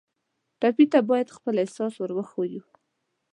ټپي 0.59 0.85
ته 0.91 0.99
باید 1.09 1.35
خپل 1.37 1.55
احساس 1.63 1.93
ور 1.97 2.11
وښیو. 2.15 2.63